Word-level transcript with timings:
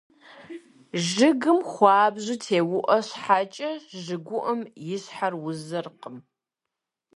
Жыгым 1.07 1.59
хуабжьу 1.71 2.35
теуIуэ 2.43 2.97
щхьэкIэ, 3.07 3.69
жыгыуIум 4.03 4.61
и 4.93 4.95
щхьэр 5.03 5.33
узыркъым. 5.47 6.17